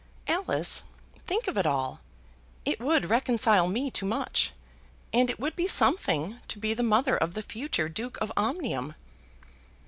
Alice, 0.27 0.81
think 1.27 1.47
of 1.47 1.59
it 1.59 1.65
all. 1.67 2.01
It 2.65 2.79
would 2.79 3.07
reconcile 3.11 3.67
me 3.67 3.91
to 3.91 4.03
much, 4.03 4.51
and 5.13 5.29
it 5.29 5.39
would 5.39 5.55
be 5.55 5.67
something 5.67 6.39
to 6.47 6.57
be 6.57 6.73
the 6.73 6.81
mother 6.81 7.15
of 7.15 7.35
the 7.35 7.43
future 7.43 7.87
Duke 7.87 8.17
of 8.19 8.31
Omnium." 8.35 8.95